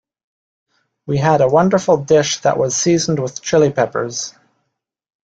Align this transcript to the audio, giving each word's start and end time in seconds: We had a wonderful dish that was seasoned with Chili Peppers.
We 1.05 1.19
had 1.19 1.41
a 1.41 1.47
wonderful 1.47 1.97
dish 1.97 2.39
that 2.41 2.57
was 2.57 2.75
seasoned 2.75 3.19
with 3.21 3.39
Chili 3.43 3.69
Peppers. 3.71 4.33